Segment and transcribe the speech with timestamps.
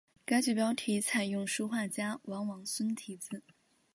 [0.25, 3.43] 该剧标题采用书画家王王孙题字。